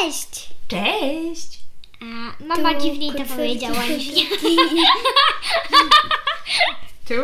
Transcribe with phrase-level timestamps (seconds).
[0.00, 0.48] Cześć!
[0.68, 1.58] Cześć!
[2.00, 2.04] A
[2.44, 4.22] mama Tu dziwniej to powiedziała niż ja.
[7.08, 7.14] Tu?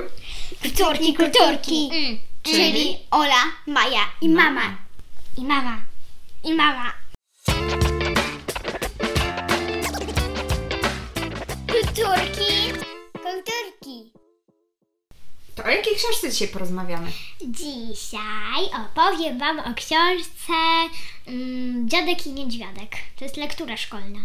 [0.62, 1.90] Kulturki, kulturki.
[1.92, 2.18] Mm.
[2.42, 4.76] Czyli Ola, Maja i mama.
[5.36, 5.80] I mama.
[6.44, 6.92] I mama.
[11.66, 12.72] Kulturki,
[13.12, 13.75] kulturki.
[15.56, 17.12] To o jakiej książce dzisiaj porozmawiamy?
[17.40, 20.52] Dzisiaj opowiem Wam o książce
[21.26, 22.90] mm, Dziadek i Niedźwiadek.
[23.16, 24.18] To jest lektura szkolna.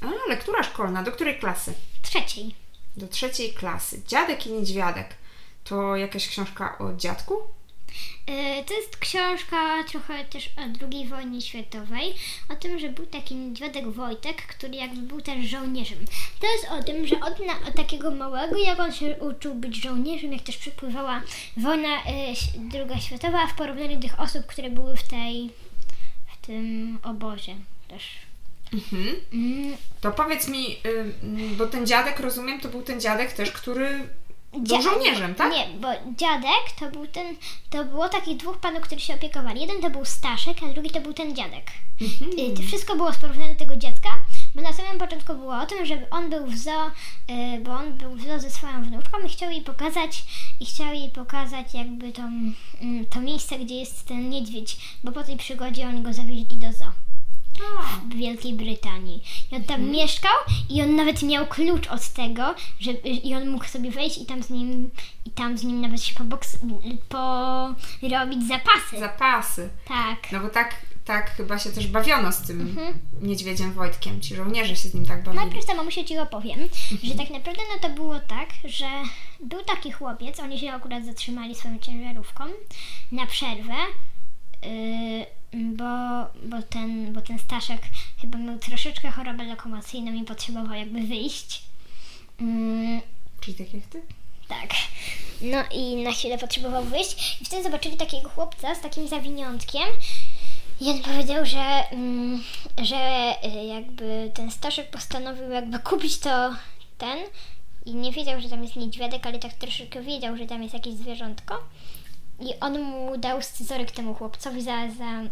[0.00, 1.02] A, lektura szkolna.
[1.02, 1.72] Do której klasy?
[2.02, 2.54] Trzeciej.
[2.96, 4.02] Do trzeciej klasy.
[4.06, 5.14] Dziadek i niedźwiadek.
[5.64, 7.34] To jakaś książka o dziadku?
[8.30, 10.60] Y, To jest książka trochę też o
[10.92, 12.14] II wojnie światowej,
[12.48, 15.98] o tym, że był taki niedźwiadek Wojtek, który jakby był też żołnierzem.
[16.40, 19.82] To jest o tym, że od, na, od takiego małego, jak on się uczył być
[19.82, 21.22] żołnierzem, jak też przepływała
[21.56, 25.50] wojna ś- druga światowa, w porównaniu tych osób, które były w tej,
[26.42, 27.54] w tym obozie
[27.88, 28.02] też.
[28.72, 29.16] Mhm.
[29.32, 31.12] Mm, To powiedz mi, y,
[31.56, 34.08] bo ten dziadek, rozumiem, to był ten dziadek też, który
[34.58, 35.52] był żołnierzem, tak?
[35.52, 37.36] Nie, bo dziadek to był ten,
[37.70, 39.60] to było takich dwóch panów, którzy się opiekowali.
[39.60, 41.66] Jeden to był Staszek, a drugi to był ten dziadek.
[42.00, 42.56] Mhm.
[42.56, 44.08] To wszystko było z porównania tego dziecka,
[44.54, 46.86] bo na samym początku było o tym, że on był w zoo,
[47.30, 50.24] y, bo on był w zoo ze swoją wnuczką i chciał jej pokazać,
[50.60, 55.24] i chciał jej pokazać jakby tą, mm, to miejsce, gdzie jest ten niedźwiedź, bo po
[55.24, 57.05] tej przygodzie oni go zawieźli do zoo
[58.10, 59.22] w Wielkiej Brytanii.
[59.52, 60.32] I on tam mieszkał
[60.70, 64.42] i on nawet miał klucz od tego, że, i on mógł sobie wejść i tam
[64.42, 64.90] z nim,
[65.24, 66.58] i tam z nim nawet się poboks,
[68.00, 69.00] porobić zapasy.
[69.00, 69.70] zapasy.
[69.88, 70.32] tak.
[70.32, 72.98] No bo tak, tak chyba się też bawiono z tym Mhm.
[73.22, 74.20] niedźwiedziem Wojtkiem.
[74.20, 75.44] Ci żołnierze się z nim tak bawili.
[75.44, 76.58] Najpierw to mamusia ci opowiem,
[77.02, 78.86] że tak naprawdę no to było tak, że
[79.40, 82.44] był taki chłopiec, oni się akurat zatrzymali swoją ciężarówką
[83.12, 83.74] na przerwę,
[85.52, 85.84] bo,
[86.42, 87.80] bo, ten, bo ten Staszek
[88.20, 91.62] chyba miał troszeczkę chorobę lokomocyjną i potrzebował jakby wyjść.
[92.40, 93.00] Yy,
[93.40, 94.02] Czyli tak jak ty?
[94.48, 94.70] tak.
[95.40, 99.88] No i na chwilę potrzebował wyjść i wtedy zobaczyli takiego chłopca z takim zawiniątkiem
[100.80, 102.42] i on powiedział, że, mm,
[102.82, 106.54] że y, jakby ten Staszek postanowił jakby kupić to
[106.98, 107.18] ten
[107.86, 110.94] i nie wiedział, że tam jest niedźwiadek, ale tak troszeczkę wiedział, że tam jest jakieś
[110.94, 111.62] zwierzątko
[112.40, 115.22] i on mu dał scyzoryk temu chłopcowi za, za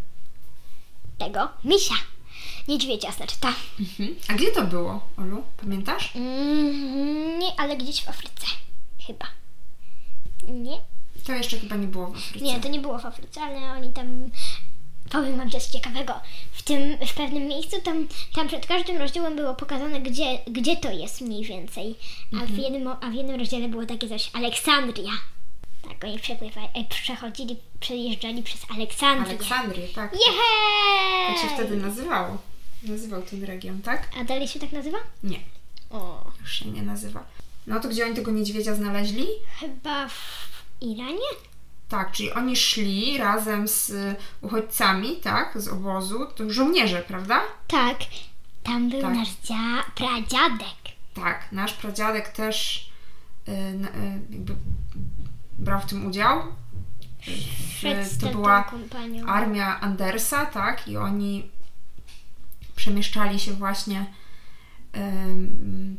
[1.19, 1.95] tego misia.
[2.69, 3.53] Niedźwiedzia, znaczy ta.
[3.81, 4.17] Mhm.
[4.29, 5.43] A gdzie to było, Olu?
[5.57, 6.17] Pamiętasz?
[6.17, 8.47] Mm, nie, ale gdzieś w Afryce.
[9.07, 9.27] Chyba.
[10.49, 10.79] Nie?
[11.27, 12.45] To jeszcze chyba nie było w Afryce.
[12.45, 14.31] Nie, to nie było w Afryce, ale oni tam.
[15.11, 16.13] Powiem wam coś ciekawego.
[16.53, 20.91] W tym, w pewnym miejscu, tam, tam przed każdym rozdziałem było pokazane, gdzie, gdzie to
[20.91, 21.95] jest mniej więcej.
[22.43, 25.11] A, w jednym, a w jednym rozdziale było takie coś, Aleksandria.
[25.89, 29.29] Tak, oni przepływali, e, przechodzili, przejeżdżali przez Aleksandrię.
[29.37, 30.13] Aleksandrię, tak.
[30.13, 31.35] Jej!
[31.35, 32.39] Tak się wtedy nazywało.
[32.83, 34.09] Nazywał ten region, tak?
[34.21, 34.99] A dalej się tak nazywa?
[35.23, 35.39] Nie,
[35.91, 37.25] O, już się nie nazywa.
[37.67, 39.27] No to gdzie oni tego niedźwiedzia znaleźli?
[39.61, 40.49] chyba w
[40.81, 41.19] Iranie?
[41.89, 43.93] Tak, czyli oni szli razem z
[44.43, 47.41] uchodźcami, tak, z obozu, to żołnierze, prawda?
[47.69, 47.97] Tak,
[48.63, 49.15] tam był Tak.
[49.15, 50.77] nasz dzia, pradziadek.
[51.15, 52.89] Tak, nasz pradziadek też
[53.49, 53.55] y, y,
[54.31, 54.55] jakby
[55.59, 56.41] brał w tym udział.
[58.03, 58.71] Z to była
[59.27, 61.51] armia Andersa, tak, i oni
[62.77, 64.07] przemieszczali się właśnie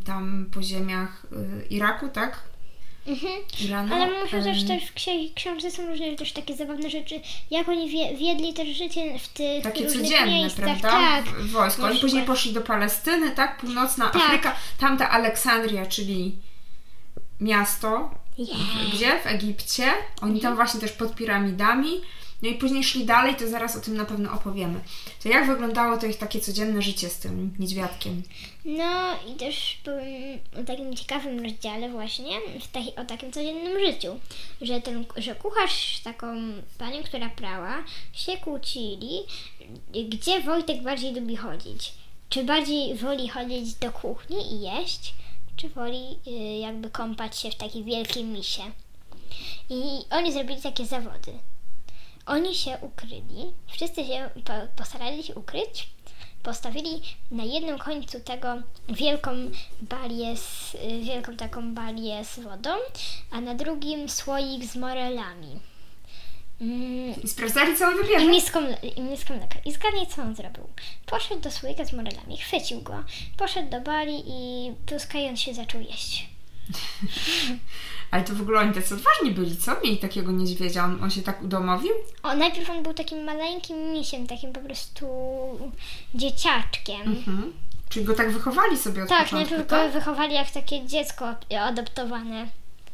[0.05, 1.25] tam po ziemiach
[1.63, 2.41] y, Iraku, tak?
[3.07, 3.33] Mhm.
[3.65, 3.95] Iranu.
[3.95, 7.21] Ale muszę też też w księ- książce są różne też takie zabawne rzeczy,
[7.51, 10.65] jak oni wie, wiedli też życie w tych Takie różnych codzienne, miejscach.
[10.65, 10.89] prawda?
[10.89, 11.25] Tak.
[11.25, 11.83] W wojsku.
[11.83, 13.57] Oni później poszli do Palestyny, tak?
[13.61, 14.21] Północna Tak.
[14.21, 14.55] Afryka.
[14.79, 16.35] Tamta Aleksandria, czyli
[17.41, 18.93] miasto, Yeah.
[18.93, 19.19] gdzie?
[19.19, 19.83] W Egipcie.
[20.21, 22.01] Oni tam właśnie też pod piramidami.
[22.41, 24.79] No i później szli dalej, to zaraz o tym na pewno opowiemy.
[25.23, 28.23] To jak wyglądało to ich takie codzienne życie z tym niedźwiadkiem?
[28.65, 32.29] No i też byłem o takim ciekawym rozdziale właśnie
[32.71, 34.19] taki, o takim codziennym życiu,
[34.61, 36.35] że ten, że kucharz z taką
[36.77, 39.19] panią, która prała, się kłócili,
[40.09, 41.93] gdzie Wojtek bardziej lubi chodzić.
[42.29, 45.13] Czy bardziej woli chodzić do kuchni i jeść,
[45.55, 48.63] czy woli y, jakby kąpać się w takiej wielkiej misie.
[49.69, 51.39] I oni zrobili takie zawody.
[52.25, 55.89] Oni się ukryli, wszyscy się po, postarali się ukryć,
[56.43, 58.47] postawili na jednym końcu tego
[58.89, 59.31] wielką
[59.81, 62.69] balię, z, wielką taką balię z wodą,
[63.31, 65.59] a na drugim słoik z morelami.
[66.61, 68.25] Mm, I sprawdzali, co on i wybierze.
[68.27, 68.59] miską,
[68.97, 69.55] i miską mleka.
[69.65, 70.63] I zgadnij, co on zrobił.
[71.05, 73.03] Poszedł do słoika z morelami, chwycił go,
[73.37, 76.29] poszedł do bali i pluskając się zaczął jeść.
[78.11, 79.71] Ale to w ogóle oni tacy odważni byli, co?
[79.83, 81.91] Mieli takiego niedźwiedzia, on, on się tak udomowił?
[82.23, 85.05] O, najpierw on był takim maleńkim misiem, takim po prostu
[86.15, 87.01] dzieciaczkiem.
[87.01, 87.53] Mhm.
[87.89, 89.87] Czyli go tak wychowali sobie od Tak, początku, najpierw tak?
[89.93, 92.47] go wychowali jak takie dziecko adoptowane.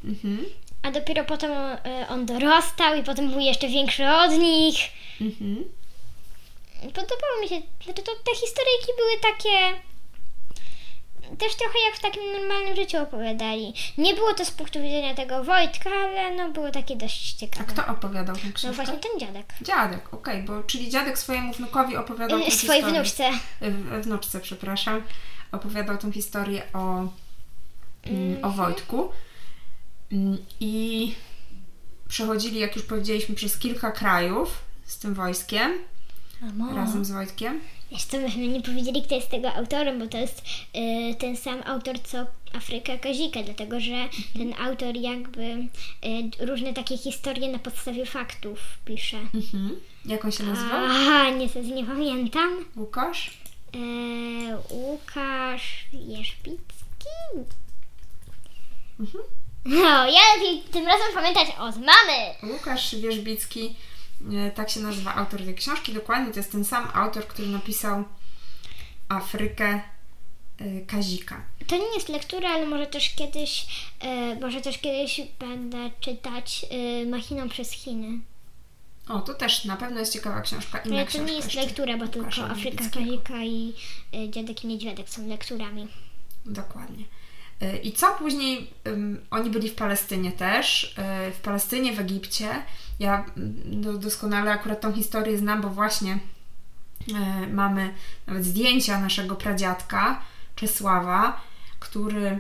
[0.04, 0.46] Mhm.
[0.84, 4.76] A dopiero potem y, on dorastał i potem był jeszcze większy od nich.
[5.22, 5.66] Mhm.
[6.82, 9.82] Podobało mi się, znaczy to te historyjki były takie
[11.38, 13.74] też trochę jak w takim normalnym życiu opowiadali.
[13.98, 17.66] Nie było to z punktu widzenia tego Wojtka, ale no było takie dość A ciekawe.
[17.74, 18.68] kto opowiadał tę książkę?
[18.68, 19.54] No właśnie ten dziadek.
[19.62, 23.02] Dziadek, okej, bo czyli dziadek swojemu wnukowi opowiadał tę Y, Swojej historię.
[23.02, 23.32] wnuczce.
[23.62, 25.04] w- wnuczce, przepraszam,
[25.52, 26.80] opowiadał tą historię o,
[28.06, 29.10] mm, o Wojtku.
[30.12, 31.14] Mm, I
[32.08, 35.72] przechodzili, jak już powiedzieliśmy, przez kilka krajów z tym wojskiem,
[36.42, 36.76] Mamo.
[36.76, 37.60] razem z Wojtkiem.
[37.92, 40.42] Jeszcze myśmy nie powiedzieli, kto jest tego autorem, bo to jest
[41.12, 45.42] y, ten sam autor, co Afryka Kazika, dlatego że ten autor jakby
[46.42, 49.18] y, różne takie historie na podstawie faktów pisze.
[49.18, 49.80] Mhm.
[50.06, 50.86] Jak on się nazywał?
[50.86, 52.66] Aha, niestety nie pamiętam.
[52.76, 53.38] Łukasz?
[53.76, 53.78] E,
[54.70, 57.10] Łukasz Jerzbicki?
[59.00, 59.24] Mhm.
[59.66, 62.54] No, ja lepiej tym razem pamiętać od mamy.
[62.54, 63.76] Łukasz Wierzbicki,
[64.48, 65.94] e, tak się nazywa autor tej książki.
[65.94, 68.04] Dokładnie to jest ten sam autor, który napisał
[69.10, 69.82] Afrykę
[70.60, 71.42] e, Kazika.
[71.68, 73.66] To nie jest lektura, ale może też kiedyś,
[74.00, 76.66] e, może też kiedyś będę czytać
[77.08, 78.20] Machiną przez Chiny.
[79.10, 80.80] O, to też na pewno jest ciekawa książka.
[80.80, 82.90] Inna Ale to książka nie jest lektura, bo tylko Afryka.
[82.90, 83.74] Kazika i
[84.30, 85.88] Dziadek i Niedźwiadek są lekturami.
[86.46, 87.06] Dokładnie.
[87.84, 88.74] I co później?
[89.32, 90.96] oni byli w Palestynie też,
[91.30, 92.48] y, w Palestynie, w Egipcie.
[93.00, 93.26] Ja
[93.66, 96.20] do, doskonale akurat tą historię znam, bo właśnie
[97.44, 97.94] y, mamy
[98.28, 100.22] nawet zdjęcia naszego pradziadka
[100.56, 101.42] Czesława,
[101.80, 102.40] który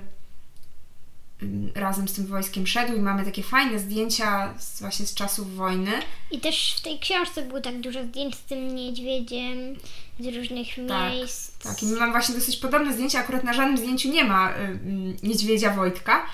[1.75, 5.91] razem z tym wojskiem szedł i mamy takie fajne zdjęcia z, właśnie z czasów wojny.
[6.31, 9.75] I też w tej książce było tak dużo zdjęć z tym niedźwiedziem,
[10.19, 11.57] z różnych Tak, miejsc.
[11.57, 13.19] Tak, i my mamy właśnie dosyć podobne zdjęcia.
[13.19, 16.25] Akurat na żadnym zdjęciu nie ma y, y, niedźwiedzia Wojtka,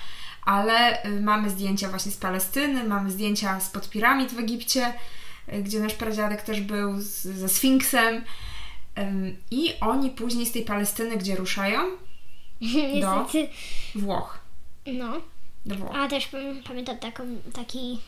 [0.45, 4.93] ale y, mamy zdjęcia właśnie z Palestyny, mamy zdjęcia spod piramid w Egipcie,
[5.53, 8.23] y, gdzie nasz pradziadek też był z, ze Sfinksem.
[9.51, 11.79] I oni później z tej Palestyny, gdzie ruszają?
[12.61, 13.49] Niestety,
[13.95, 14.36] Włoch.
[14.93, 15.21] No.
[15.93, 17.23] A też pam- pamiętam taką,
[17.53, 17.99] taki,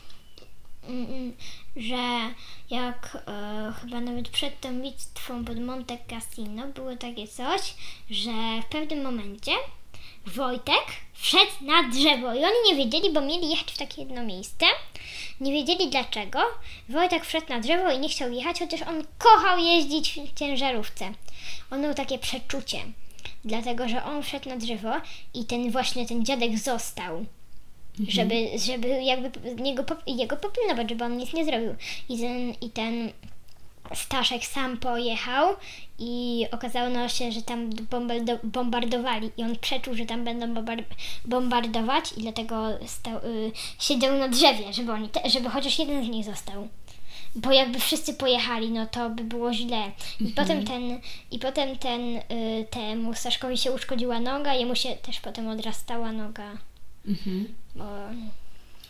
[0.87, 1.33] mm, mm,
[1.75, 2.33] że
[2.69, 7.73] jak e, chyba nawet przed tą bitwą pod Monte Cassino było takie coś,
[8.09, 8.31] że
[8.61, 9.51] w pewnym momencie
[10.25, 14.65] Wojtek wszedł na drzewo i oni nie wiedzieli, bo mieli jechać w takie jedno miejsce.
[15.41, 16.39] Nie wiedzieli dlaczego.
[16.89, 21.13] Wojtek wszedł na drzewo i nie chciał jechać, chociaż on kochał jeździć w ciężarówce.
[21.71, 22.77] On miał takie przeczucie,
[23.45, 24.91] dlatego że on wszedł na drzewo
[25.33, 27.25] i ten właśnie ten dziadek został
[28.07, 28.33] żeby,
[28.65, 29.31] żeby jakby
[29.61, 31.75] niego, jego popilnować, żeby on nic nie zrobił.
[32.09, 33.11] I ten, I ten
[33.95, 35.55] Staszek sam pojechał
[35.99, 40.83] i okazało się, że tam bombardo- bombardowali i on przeczuł, że tam będą bombar-
[41.25, 46.09] bombardować i dlatego stał, y, siedział na drzewie, żeby, oni te- żeby chociaż jeden z
[46.09, 46.67] nich został.
[47.35, 49.91] Bo jakby wszyscy pojechali, no to by było źle.
[50.19, 50.99] I potem ten,
[51.31, 52.21] i potem ten y,
[52.69, 56.51] temu Staszkowi się uszkodziła noga, jemu się też potem odrastała noga.
[57.07, 57.53] Mhm.
[57.75, 57.85] Bo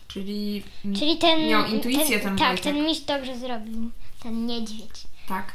[0.08, 0.64] Czyli,
[1.00, 1.48] Czyli ten.
[1.48, 2.64] miał intuicję ten, Tak, Wojtek.
[2.64, 3.92] ten miś dobrze zrobił.
[4.24, 4.92] Ten niedźwiedź.
[5.28, 5.54] Tak.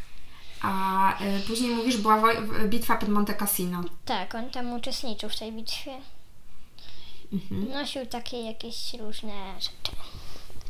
[0.63, 3.85] A y, później mówisz, była woj- bitwa pod Monte Cassino.
[4.05, 5.91] Tak, on tam uczestniczył w tej bitwie.
[7.33, 7.69] Mhm.
[7.69, 9.97] Nosił takie jakieś różne rzeczy.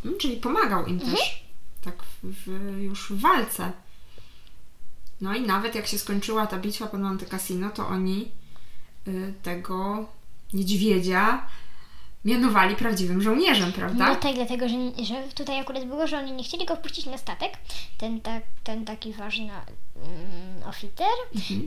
[0.04, 1.43] Mm, Czyli pomagał im też.
[1.84, 2.46] Tak w,
[2.82, 3.72] już w walce.
[5.20, 7.26] No i nawet jak się skończyła ta bitwa pod Monte
[7.74, 8.30] to oni
[9.08, 10.06] y, tego
[10.52, 11.46] niedźwiedzia
[12.24, 14.08] mianowali prawdziwym żołnierzem, prawda?
[14.08, 17.18] No tak, dlatego, że, że tutaj akurat było, że oni nie chcieli go wpuścić na
[17.18, 17.52] statek.
[17.98, 19.50] Ten, tak, ten taki ważny
[20.64, 21.06] mm, oficer.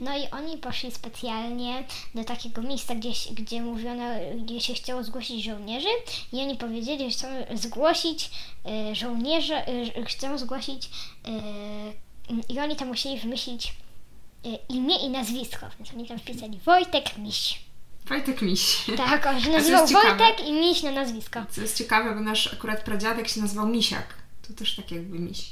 [0.02, 1.84] No i oni poszli specjalnie
[2.16, 4.04] do takiego miejsca, gdzie, gdzie mówiono,
[4.44, 5.88] gdzie się chciało zgłosić żołnierzy.
[6.34, 7.28] I oni powiedzieli, że chcą
[7.58, 8.32] zgłosić
[8.92, 9.56] y, żołnierzy,
[9.98, 13.74] y, chcą zgłosić y, i oni tam musieli wymyślić
[14.70, 15.66] imię i nazwisko.
[15.80, 17.60] Więc oni tam wpisali Wojtek Miś.
[18.06, 18.78] Wojtek Miś.
[18.98, 20.18] Tak, on się nazywał ciekawe.
[20.18, 21.40] Wojtek i Miś na nazwisko.
[21.50, 24.27] Co jest ciekawe, bo nasz akurat pradziadek się nazywał Misiak.
[24.48, 25.52] To też tak jakby miś.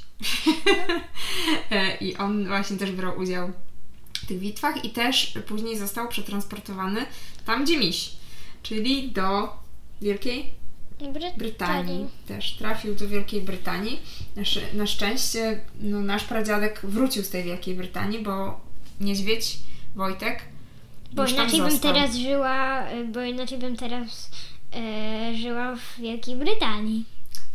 [1.70, 3.50] E, I on właśnie też brał udział
[4.14, 7.06] w tych bitwach i też później został przetransportowany
[7.46, 8.10] tam, gdzie miś.
[8.62, 9.48] Czyli do
[10.02, 10.50] Wielkiej
[11.36, 12.06] Brytanii.
[12.28, 14.00] Też trafił do Wielkiej Brytanii.
[14.36, 18.60] Na, sz- na szczęście no, nasz pradziadek wrócił z tej Wielkiej Brytanii, bo
[19.00, 19.58] niedźwiedź
[19.96, 20.42] Wojtek
[21.12, 24.30] Bo inaczej bym teraz żyła, bo inaczej bym teraz
[24.74, 27.04] e, żyła w Wielkiej Brytanii.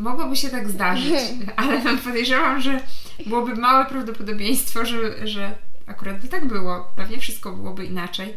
[0.01, 1.20] Mogłoby się tak zdarzyć,
[1.55, 2.84] ale podejrzewam, że
[3.25, 5.55] byłoby małe prawdopodobieństwo, że, że
[5.88, 6.91] akurat by tak było.
[6.96, 8.34] Pewnie wszystko byłoby inaczej,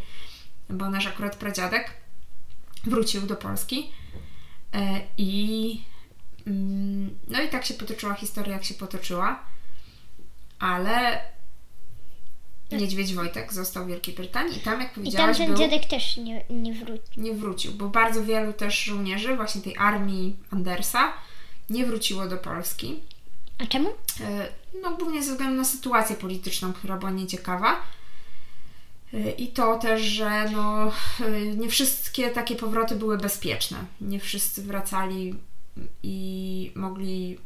[0.70, 1.90] bo nasz akurat pradziadek
[2.84, 3.92] wrócił do Polski
[4.74, 5.80] e, i
[6.46, 9.38] mm, no i tak się potoczyła historia, jak się potoczyła,
[10.58, 11.20] ale
[12.72, 15.84] niedźwiedź Wojtek został w Wielkiej Brytanii i tam, jak I tam powiedziałaś, ten był dziadek
[15.84, 17.22] też nie, nie wrócił.
[17.22, 21.12] nie wrócił, bo bardzo wielu też żołnierzy właśnie tej armii Andersa
[21.70, 23.00] nie wróciło do Polski.
[23.58, 23.88] A czemu?
[24.20, 24.48] E,
[24.82, 27.80] No głównie ze względu na sytuację polityczną, która była nieciekawa.
[29.14, 33.78] E, I to też, że no, e, nie wszystkie takie powroty były bezpieczne.
[34.00, 35.34] Nie wszyscy wracali
[36.02, 37.38] i mogli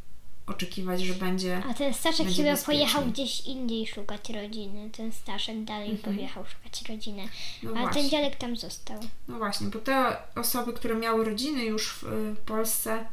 [0.46, 1.62] oczekiwać, że będzie.
[1.70, 4.90] A ten Staszek Będzie chyba pojechał gdzieś indziej szukać rodziny.
[4.90, 6.14] Ten Staszek dalej Mhm.
[6.16, 7.28] pojechał szukać rodziny.
[7.62, 8.00] No A właśnie.
[8.02, 9.00] ten dziadek tam został.
[9.28, 13.06] No właśnie, bo te osoby, które miały rodziny już w Polsce,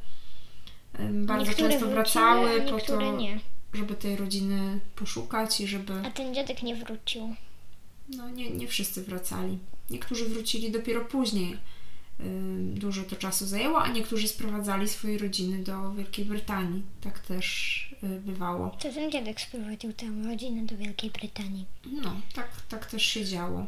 [1.11, 3.39] bardzo niektóre często wracały po to, nie.
[3.73, 5.93] żeby tej rodziny poszukać i żeby.
[6.05, 7.35] A ten dziadek nie wrócił.
[8.09, 9.57] No nie, nie wszyscy wracali.
[9.89, 11.57] Niektórzy wrócili dopiero później.
[12.73, 16.83] Dużo to czasu zajęło, a niektórzy sprowadzali swoje rodziny do Wielkiej Brytanii.
[17.01, 18.69] Tak też y, bywało.
[18.69, 21.65] To ten dziadek sprowadził tam rodzinę do Wielkiej Brytanii.
[21.85, 23.65] No, tak, tak też się działo.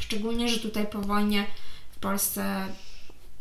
[0.00, 1.46] Szczególnie, że tutaj po wojnie
[1.90, 2.66] w Polsce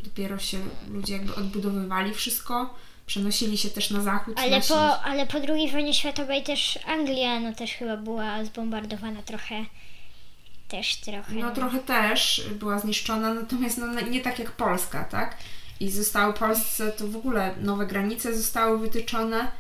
[0.04, 0.58] dopiero się
[0.90, 2.76] ludzie jakby odbudowywali wszystko,
[3.06, 4.40] przenosili się też na zachód.
[4.40, 9.22] Ale nasi- po, ale po II wojnie światowej też Anglia no też chyba była zbombardowana
[9.22, 9.66] trochę.
[10.68, 11.34] Też trochę.
[11.34, 15.38] No trochę też była zniszczona, natomiast no, nie tak jak Polska, tak?
[15.80, 19.52] I zostały Polsce, to w ogóle nowe granice zostały wytyczone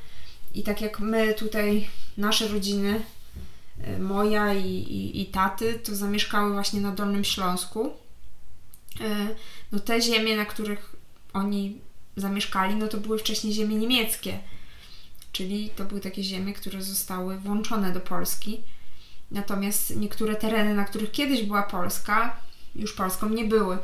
[0.53, 3.01] i tak jak my tutaj, nasze rodziny,
[3.87, 7.93] y, moja i, i, i taty, to zamieszkały właśnie na Dolnym Śląsku.
[9.01, 9.35] Y,
[9.71, 10.95] No te ziemie, na których
[11.33, 11.81] oni
[12.15, 14.39] zamieszkali, no to były wcześniej ziemie niemieckie.
[15.31, 18.61] Czyli to były takie ziemie, które zostały włączone do Polski.
[19.31, 22.39] Natomiast niektóre tereny, na których kiedyś była Polska,
[22.75, 23.77] już Polską nie były.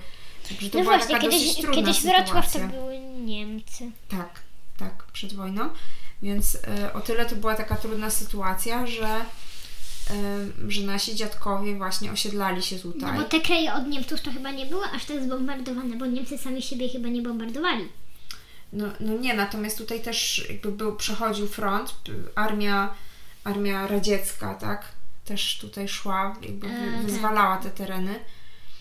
[0.50, 3.92] Także to no była właśnie, taka kiedyś, dosyć trudna kiedyś Wrocław to były Niemcy.
[4.10, 4.40] Tak,
[4.78, 5.70] tak, przed wojną.
[6.22, 9.26] Więc e, o tyle to była taka trudna sytuacja, że, e,
[10.68, 13.18] że nasi dziadkowie właśnie osiedlali się No tutaj.
[13.18, 16.62] bo te kraje od Niemców to chyba nie były aż tak zbombardowane, bo Niemcy sami
[16.62, 17.88] siebie chyba nie bombardowali.
[18.74, 21.96] No, no nie, natomiast tutaj też jakby był, przechodził front,
[22.36, 22.94] armia,
[23.44, 24.86] armia radziecka, tak?
[25.26, 27.06] Też tutaj szła, jakby E, tak.
[27.06, 28.20] wyzwalała te tereny.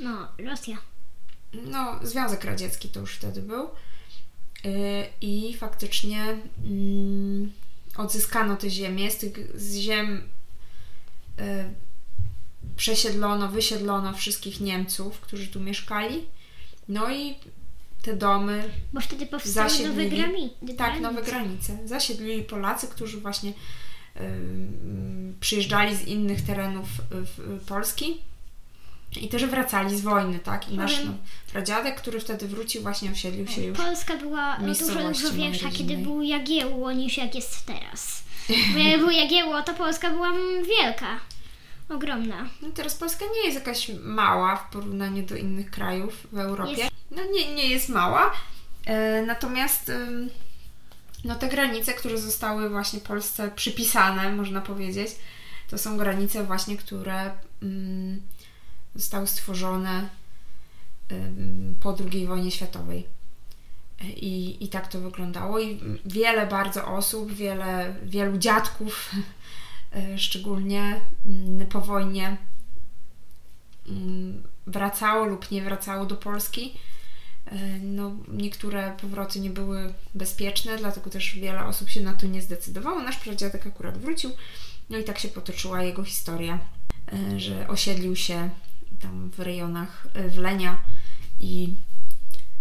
[0.00, 0.76] No, Rosja.
[1.52, 3.68] no, Związek Radziecki to już wtedy był.
[4.64, 4.70] Yy,
[5.20, 7.52] I faktycznie mm,
[7.96, 9.10] odzyskano te ziemie.
[9.10, 10.22] Z tych z ziem yy,
[12.76, 16.20] przesiedlono, wysiedlono wszystkich Niemców, którzy tu mieszkali.
[16.88, 17.34] No i
[18.02, 20.16] te domy, Bo wtedy powstały nowe Zasiedlili.
[20.16, 20.50] grami.
[20.76, 21.78] tak, nowe granice.
[21.84, 23.52] Zasiedlili Polacy, którzy właśnie
[24.14, 28.20] mm, przyjeżdżali z innych terenów yy, w- Polski
[29.20, 30.68] i też wracali z wojny, tak?
[30.68, 31.14] I nasz Powiem- no,
[31.52, 33.78] pradziadek, który wtedy wrócił, właśnie osiedlił się już.
[33.78, 38.22] Polska była dużo, dużo większa, kiedy był Jagiełło niż jak jest teraz.
[38.74, 41.06] Bo jak był Jagiełło, to Polska była mm, wielka.
[41.88, 42.48] Ogromna.
[42.62, 46.72] No teraz Polska nie jest jakaś mała w porównaniu do innych krajów w Europie.
[46.72, 46.90] Jest.
[47.10, 48.32] No nie, nie jest mała.
[48.86, 50.30] E, natomiast ym,
[51.24, 55.10] no te granice, które zostały właśnie Polsce przypisane, można powiedzieć,
[55.70, 57.30] to są granice właśnie, które
[57.62, 58.22] ym,
[58.94, 60.08] zostały stworzone
[61.80, 63.06] po II wojnie światowej.
[64.16, 65.60] I, I tak to wyglądało.
[65.60, 69.10] I wiele bardzo osób, wiele, wielu dziadków,
[69.96, 72.36] e, szczególnie mm, po wojnie,
[73.88, 76.74] mm, wracało lub nie wracało do Polski.
[77.46, 82.42] E, No, niektóre powroty nie były bezpieczne, dlatego też wiele osób się na to nie
[82.42, 83.02] zdecydowało.
[83.02, 84.30] Nasz pradziadek akurat wrócił,
[84.90, 86.58] no i tak się potoczyła jego historia,
[87.12, 88.50] e, że osiedlił się
[89.02, 90.78] tam w rejonach e, Wlenia
[91.40, 91.74] i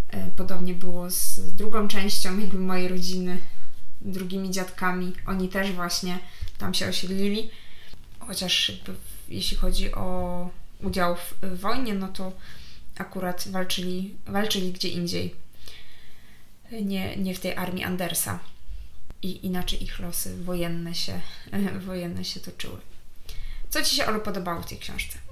[0.09, 3.37] e, podobnie było z drugą częścią jakby mojej rodziny,
[4.01, 5.13] drugimi dziadkami.
[5.25, 6.19] Oni też właśnie
[6.57, 7.49] tam się osiedlili,
[8.19, 8.71] chociaż
[9.29, 12.31] jeśli chodzi o udział w wojnie, no to
[12.97, 15.35] akurat walczyli, walczyli gdzie indziej.
[16.81, 18.39] Nie, nie w tej armii Andersa.
[19.21, 21.21] I inaczej ich losy wojenne się,
[21.87, 22.77] wojenne się toczyły.
[23.69, 25.30] Co Ci się, Olu, podobało w tej książce?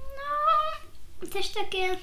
[1.32, 1.96] Też takie.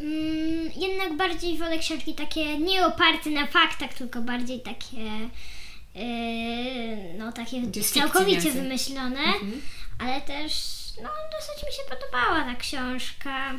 [0.00, 4.96] Mm, jednak bardziej wolę książki takie nie oparte na faktach, tylko bardziej takie.
[5.94, 7.62] Yy, no takie
[7.94, 9.62] całkowicie wymyślone, Mhm.
[9.98, 10.52] ale też
[11.02, 13.52] no dosyć mi się podobała ta książka.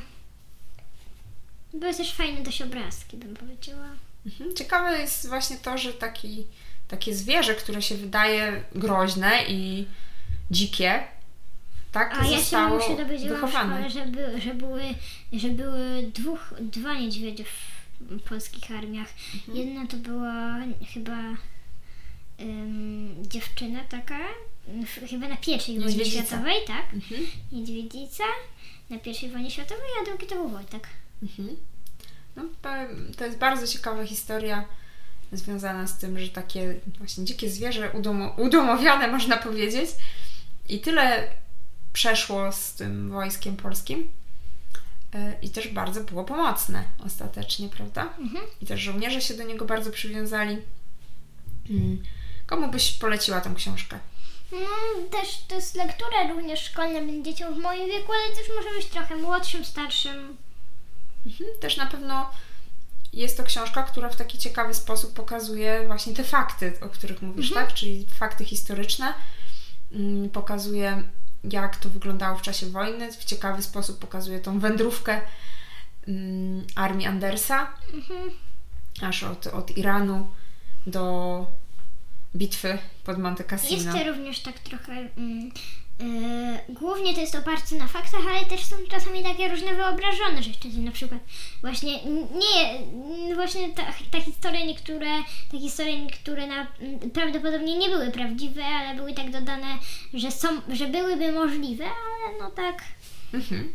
[1.74, 3.90] Były też fajne dość obrazki, bym powiedziała.
[4.26, 4.56] Mhm.
[4.56, 6.48] Ciekawe jest właśnie to, że taki,
[6.88, 9.86] takie zwierzę, które się wydaje groźne i
[10.52, 11.04] dzikie,
[11.92, 13.90] tak A ja się, zostało dowiedziałam w wychowane.
[13.90, 14.82] szkole, że, by, że, były,
[15.34, 19.08] że były dwóch, dwa niedźwiedzie w polskich armiach.
[19.36, 19.58] Mhm.
[19.58, 20.56] Jedna to była
[20.94, 21.18] chyba
[22.40, 24.20] ym, dziewczyna taka,
[24.68, 26.24] w- chyba na pierwszej wojnie Niedźwiedzica.
[26.26, 26.94] światowej, tak?
[26.94, 27.22] Mhm.
[27.52, 28.24] Niedźwiedzica
[28.90, 30.88] na pierwszej wojnie światowej, a drugi to był Wojtek.
[31.24, 31.58] Mhm.
[32.36, 32.44] No,
[33.18, 34.66] to jest bardzo ciekawa historia
[35.32, 39.90] związana z tym, że takie właśnie dzikie zwierzę udomo, udomowione, można powiedzieć,
[40.70, 41.28] i tyle
[41.98, 44.12] przeszło z tym wojskiem polskim
[45.14, 48.14] e, i też bardzo było pomocne ostatecznie, prawda?
[48.20, 48.46] Mhm.
[48.62, 50.58] I też żołnierze się do niego bardzo przywiązali.
[51.70, 52.04] Mm.
[52.46, 54.00] Komu byś poleciła tą książkę?
[54.52, 54.60] No,
[55.12, 58.86] też to jest lektura również szkolna dla dzieciom w moim wieku, ale też może być
[58.86, 60.38] trochę młodszym, starszym.
[61.26, 61.50] Mhm.
[61.60, 62.32] Też na pewno
[63.14, 67.54] jest to książka, która w taki ciekawy sposób pokazuje właśnie te fakty, o których mówisz,
[67.54, 67.74] tak?
[67.74, 69.14] Czyli fakty historyczne.
[69.92, 71.04] Mm, Pokazuje,
[71.52, 73.12] jak to wyglądało w czasie wojny.
[73.12, 75.22] W ciekawy sposób pokazuje tą wędrówkę
[76.08, 78.30] mm, armii Andersa, Mhm.
[79.02, 80.28] aż od, od Iranu
[80.88, 81.46] do
[82.36, 83.94] bitwy pod Monte Jest Cassino.
[83.94, 84.94] to również tak trochę.
[85.18, 85.52] Mm,
[86.00, 90.70] yy, głównie to jest oparte na faktach, ale też są czasami takie różne wyobrażone rzeczy.
[90.78, 91.22] Na przykład
[91.62, 92.80] właśnie nie,
[93.36, 95.08] właśnie ta, ta historia niektóre,
[95.52, 96.68] te historie niektóre na,
[97.14, 99.78] prawdopodobnie nie były prawdziwe, ale były tak dodane,
[100.14, 102.84] że są, że byłyby możliwe, ale no tak.
[103.34, 103.74] Mhm.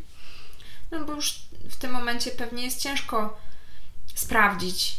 [0.91, 1.35] No bo już
[1.71, 3.38] w tym momencie pewnie jest ciężko
[4.14, 4.95] sprawdzić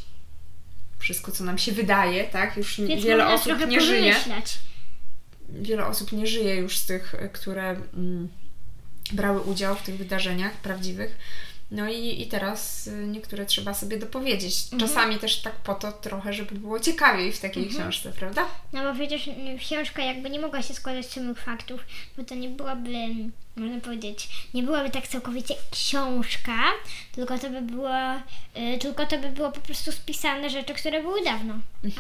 [1.00, 2.58] wszystko, co nam się wydaje, tak?
[2.58, 4.14] Już Więc wiele osób nie żyje.
[4.14, 4.58] powymyślać.
[5.62, 8.30] Wiele osób nie żyje już z tych, które mm,
[9.12, 11.18] brały udział w tych wydarzeniach prawdziwych.
[11.72, 14.64] No i, i teraz y, niektóre trzeba sobie dopowiedzieć.
[14.64, 14.80] Mhm.
[14.80, 17.82] Czasami też tak po to trochę, żeby było ciekawiej w takiej Mhm.
[17.82, 18.48] książce, prawda?
[18.74, 21.82] No bo przecież mm, książka jakby nie mogła się składać z samych faktów,
[22.18, 22.90] bo to nie byłaby,
[23.56, 26.62] można powiedzieć, nie byłaby tak całkowicie książka,
[27.12, 28.16] tylko to by było,
[28.76, 31.54] y, tylko to by było po prostu spisane rzeczy, które były dawno.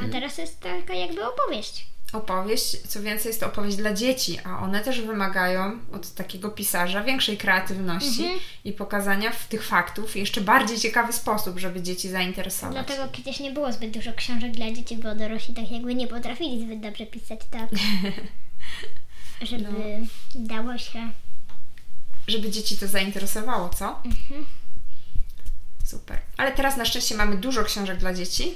[0.05, 1.85] A teraz jest taka jakby opowieść.
[2.13, 7.03] Opowieść, co więcej jest to opowieść dla dzieci, a one też wymagają od takiego pisarza
[7.03, 8.39] większej kreatywności Mhm.
[8.65, 12.73] i pokazania w tych faktów w jeszcze bardziej ciekawy sposób, żeby dzieci zainteresować.
[12.85, 16.65] Dlatego kiedyś nie było zbyt dużo książek dla dzieci, bo dorośli tak jakby nie potrafili
[16.65, 17.69] zbyt dobrze pisać tak,
[19.49, 19.71] żeby
[20.35, 21.11] dało się.
[22.27, 24.01] Żeby dzieci to zainteresowało, co?
[24.05, 24.45] Mhm.
[25.85, 26.17] Super.
[26.37, 28.53] Ale teraz na szczęście mamy dużo książek dla dzieci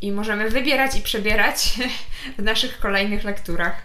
[0.00, 1.78] i możemy wybierać i przebierać
[2.38, 3.82] w naszych kolejnych lekturach,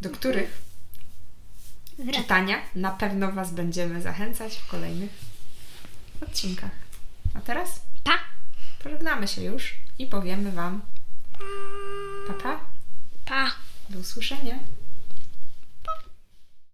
[0.00, 0.62] do których
[2.12, 5.10] czytania na pewno Was będziemy zachęcać w kolejnych
[6.20, 6.70] odcinkach.
[7.34, 8.18] A teraz Pa!
[8.82, 10.80] pożegnamy się już i powiemy Wam
[12.26, 12.60] pa pa,
[13.24, 13.50] Pa!
[13.90, 14.58] do usłyszenia.